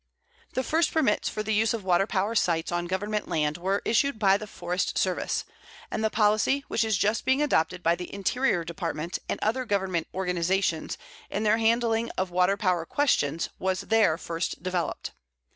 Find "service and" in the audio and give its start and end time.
4.97-6.03